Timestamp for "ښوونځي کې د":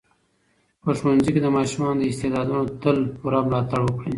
0.97-1.47